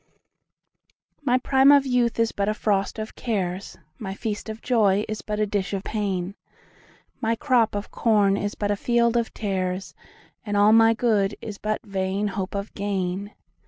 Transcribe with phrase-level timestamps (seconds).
[1.27, 5.39] 1My prime of youth is but a frost of cares,2My feast of joy is but
[5.39, 10.95] a dish of pain,3My crop of corn is but a field of tares,4And all my
[10.95, 13.35] good is but vain hope of gain.